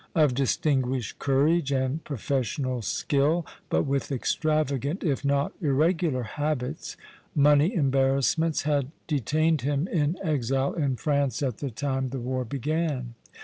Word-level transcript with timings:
Of 0.15 0.33
distinguished 0.33 1.19
courage 1.19 1.71
and 1.71 2.03
professional 2.03 2.81
skill, 2.81 3.45
but 3.69 3.83
with 3.83 4.11
extravagant 4.11 5.03
if 5.03 5.23
not 5.23 5.51
irregular 5.61 6.23
habits, 6.23 6.97
money 7.35 7.75
embarrassments 7.75 8.63
had 8.63 8.89
detained 9.05 9.61
him 9.61 9.87
in 9.87 10.17
exile 10.23 10.73
in 10.73 10.95
France 10.95 11.43
at 11.43 11.59
the 11.59 11.69
time 11.69 12.09
the 12.09 12.19
war 12.19 12.43
began. 12.45 13.13